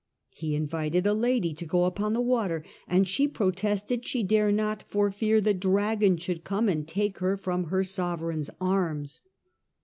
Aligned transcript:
He 0.31 0.55
invited 0.55 1.05
a 1.05 1.13
lady 1.13 1.53
to 1.53 1.63
go 1.67 1.85
upon 1.85 2.13
the 2.13 2.21
water, 2.21 2.65
and 2.87 3.07
she 3.07 3.27
protested 3.27 4.03
she 4.03 4.23
dare 4.23 4.51
not 4.51 4.81
for 4.87 5.11
fear 5.11 5.39
the 5.39 5.53
Dragon 5.53 6.17
should 6.17 6.43
come 6.43 6.67
and 6.67 6.87
take 6.87 7.19
her 7.19 7.37
from 7.37 7.65
her 7.65 7.83
sovereign's 7.83 8.49
arms. 8.59 9.21